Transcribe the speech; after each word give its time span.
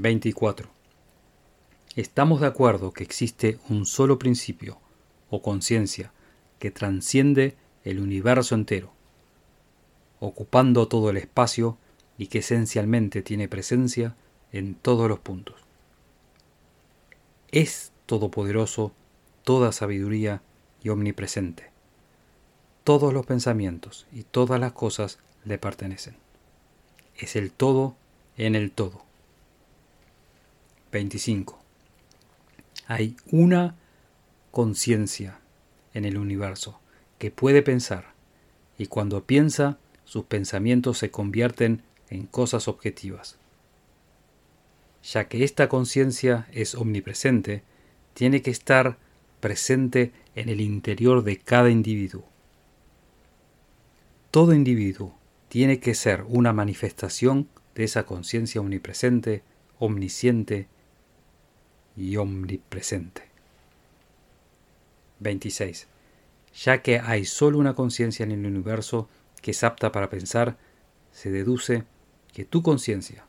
24. 0.00 0.68
Estamos 1.96 2.40
de 2.40 2.46
acuerdo 2.46 2.92
que 2.92 3.02
existe 3.02 3.58
un 3.68 3.84
solo 3.84 4.18
principio, 4.18 4.78
o 5.28 5.42
conciencia, 5.42 6.12
que 6.58 6.70
transciende 6.70 7.56
el 7.84 8.00
universo 8.00 8.54
entero, 8.54 8.92
ocupando 10.20 10.86
todo 10.88 11.10
el 11.10 11.16
espacio 11.16 11.78
y 12.16 12.28
que 12.28 12.38
esencialmente 12.38 13.22
tiene 13.22 13.48
presencia 13.48 14.16
en 14.52 14.74
todos 14.74 15.08
los 15.08 15.18
puntos. 15.18 15.56
Es 17.50 17.92
todopoderoso, 18.06 18.92
toda 19.42 19.72
sabiduría 19.72 20.42
y 20.82 20.90
omnipresente. 20.90 21.70
Todos 22.84 23.12
los 23.12 23.26
pensamientos 23.26 24.06
y 24.12 24.22
todas 24.22 24.60
las 24.60 24.72
cosas 24.72 25.18
le 25.44 25.58
pertenecen. 25.58 26.16
Es 27.16 27.36
el 27.36 27.50
todo 27.50 27.96
en 28.36 28.54
el 28.54 28.70
todo. 28.70 29.07
25. 30.90 31.58
Hay 32.86 33.16
una 33.30 33.76
conciencia 34.50 35.40
en 35.94 36.04
el 36.04 36.16
universo 36.16 36.80
que 37.18 37.30
puede 37.30 37.62
pensar 37.62 38.14
y 38.78 38.86
cuando 38.86 39.24
piensa 39.24 39.78
sus 40.04 40.24
pensamientos 40.24 40.98
se 40.98 41.10
convierten 41.10 41.82
en 42.08 42.26
cosas 42.26 42.68
objetivas. 42.68 43.36
Ya 45.02 45.28
que 45.28 45.44
esta 45.44 45.68
conciencia 45.68 46.46
es 46.52 46.74
omnipresente, 46.74 47.62
tiene 48.14 48.42
que 48.42 48.50
estar 48.50 48.96
presente 49.40 50.12
en 50.34 50.48
el 50.48 50.60
interior 50.60 51.22
de 51.22 51.38
cada 51.38 51.70
individuo. 51.70 52.24
Todo 54.30 54.54
individuo 54.54 55.14
tiene 55.48 55.80
que 55.80 55.94
ser 55.94 56.24
una 56.28 56.52
manifestación 56.52 57.48
de 57.74 57.84
esa 57.84 58.04
conciencia 58.04 58.60
omnipresente, 58.60 59.42
omnisciente 59.78 60.68
y 61.98 62.16
omnipresente. 62.16 63.22
26. 65.18 65.88
Ya 66.64 66.82
que 66.82 67.00
hay 67.00 67.24
solo 67.24 67.58
una 67.58 67.74
conciencia 67.74 68.22
en 68.24 68.32
el 68.32 68.46
universo 68.46 69.08
que 69.42 69.50
es 69.50 69.64
apta 69.64 69.92
para 69.92 70.08
pensar, 70.08 70.56
se 71.12 71.30
deduce 71.30 71.84
que 72.32 72.44
tu 72.44 72.62
conciencia 72.62 73.24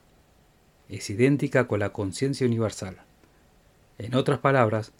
es 0.87 1.09
idéntica 1.09 1.67
con 1.67 1.79
la 1.79 1.91
conciencia 1.91 2.45
universal. 2.47 2.97
En 3.97 4.15
otras 4.15 4.39
palabras, 4.39 4.91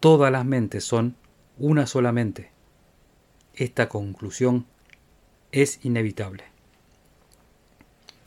todas 0.00 0.32
las 0.32 0.44
mentes 0.44 0.84
son 0.84 1.16
una 1.58 1.86
sola 1.86 2.12
mente. 2.12 2.50
Esta 3.54 3.88
conclusión 3.88 4.66
es 5.52 5.84
inevitable. 5.84 6.44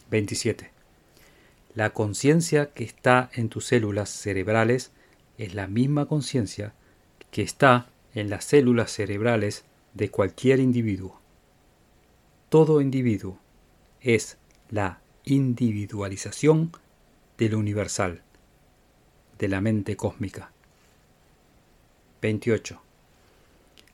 27. 0.09 0.80
La 1.73 1.91
conciencia 1.91 2.73
que 2.73 2.83
está 2.83 3.29
en 3.33 3.47
tus 3.47 3.65
células 3.67 4.09
cerebrales 4.09 4.91
es 5.37 5.55
la 5.55 5.67
misma 5.67 6.05
conciencia 6.05 6.73
que 7.31 7.43
está 7.43 7.87
en 8.13 8.29
las 8.29 8.43
células 8.43 8.91
cerebrales 8.91 9.63
de 9.93 10.11
cualquier 10.11 10.59
individuo. 10.59 11.21
Todo 12.49 12.81
individuo 12.81 13.39
es 14.01 14.37
la 14.69 14.99
individualización 15.23 16.73
de 17.37 17.47
lo 17.47 17.59
universal, 17.59 18.21
de 19.39 19.47
la 19.47 19.61
mente 19.61 19.95
cósmica. 19.95 20.51
28. 22.21 22.81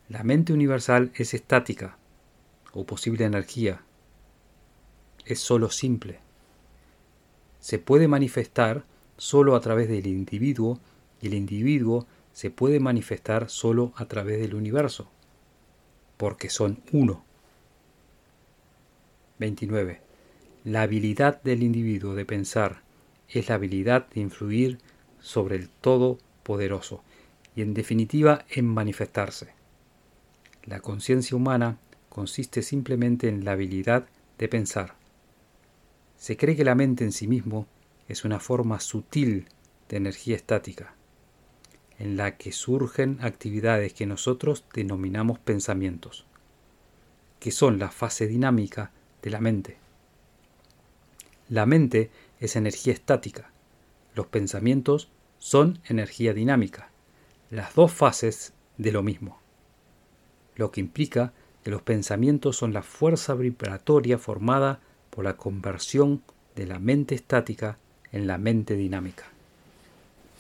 La 0.09 0.23
mente 0.23 0.52
universal 0.52 1.11
es 1.14 1.36
estática 1.36 1.98
o 2.73 2.86
posible 2.86 3.25
energía. 3.25 3.83
Es 5.26 5.39
sólo 5.39 5.70
simple 5.70 6.27
se 7.60 7.80
puede 7.80 8.08
manifestar 8.08 8.86
solo 9.18 9.56
a 9.56 9.62
través 9.62 9.90
del 9.90 10.08
individuo 10.08 10.80
y 11.22 11.28
el 11.28 11.34
individuo 11.34 12.06
se 12.34 12.52
puede 12.52 12.80
manifestar 12.80 13.50
solo 13.50 13.94
a 13.95 14.06
través 14.06 14.40
del 14.40 14.54
universo, 14.54 15.10
porque 16.17 16.50
son 16.50 16.82
uno. 16.92 17.23
29. 19.40 20.02
La 20.66 20.84
habilidad 20.84 21.42
del 21.42 21.64
individuo 21.64 22.14
de 22.14 22.26
pensar 22.26 22.82
es 23.30 23.50
la 23.50 23.56
habilidad 23.56 24.08
de 24.10 24.22
influir 24.22 24.80
sobre 25.20 25.56
el 25.56 25.70
Todopoderoso 25.70 27.04
y 27.56 27.62
en 27.62 27.73
definitiva 27.73 28.46
en 28.50 28.67
manifestarse. 28.67 29.54
La 30.66 30.80
conciencia 30.80 31.38
humana 31.38 31.78
consiste 32.10 32.62
simplemente 32.62 33.30
en 33.30 33.46
la 33.46 33.54
habilidad 33.54 34.08
de 34.38 34.48
pensar. 34.48 34.97
Se 36.17 36.36
cree 36.36 36.55
que 36.55 36.66
la 36.66 36.76
mente 36.76 37.04
en 37.04 37.11
sí 37.11 37.28
mismo 37.28 37.67
es 38.08 38.26
una 38.26 38.39
forma 38.39 38.80
sutil 38.80 39.48
de 39.88 39.98
energía 39.98 40.36
estática, 40.36 40.95
en 42.00 42.17
la 42.17 42.38
que 42.38 42.52
surgen 42.52 43.20
actividades 43.22 43.94
que 43.94 44.05
nosotros 44.05 44.66
denominamos 44.73 45.39
pensamientos, 45.39 46.26
que 47.39 47.52
son 47.52 47.80
la 47.80 47.89
fase 47.89 48.28
dinámica 48.28 48.92
de 49.22 49.30
la 49.30 49.39
mente. 49.39 49.78
La 51.50 51.66
mente 51.66 52.10
es 52.39 52.55
energía 52.55 52.94
estática, 52.94 53.52
los 54.16 54.28
pensamientos 54.28 55.10
son 55.38 55.80
energía 55.86 56.34
dinámica, 56.34 56.89
las 57.52 57.76
dos 57.76 57.94
fases 57.94 58.54
de 58.78 58.92
lo 58.92 59.04
mismo, 59.04 59.39
lo 60.55 60.72
que 60.72 60.82
implica 60.82 61.34
que 61.64 61.70
los 61.70 61.84
pensamientos 61.84 62.58
son 62.58 62.73
la 62.73 62.82
fuerza 62.82 63.36
vibratoria 63.36 64.17
formada 64.17 64.82
por 65.17 65.26
la 65.26 65.36
conversión 65.36 66.22
de 66.55 66.67
la 66.67 66.78
mente 66.78 67.16
estática 67.16 67.80
en 68.11 68.28
la 68.28 68.38
mente 68.38 68.76
dinámica. 68.76 69.23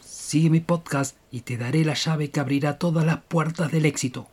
Sigue 0.05 0.51
mi 0.51 0.59
podcast 0.59 1.17
y 1.31 1.41
te 1.41 1.57
daré 1.57 1.83
la 1.83 1.95
llave 1.95 2.29
que 2.29 2.39
abrirá 2.39 2.77
todas 2.77 3.03
las 3.03 3.21
puertas 3.21 3.71
del 3.71 3.87
éxito. 3.87 4.27